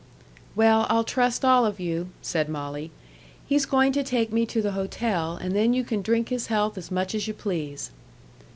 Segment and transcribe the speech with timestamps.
[0.55, 2.89] "Well, I'll trust all of you," said Molly.
[3.45, 6.75] "He's going to take me to the hotel, and then you can drink his health
[6.75, 7.91] as much as you please."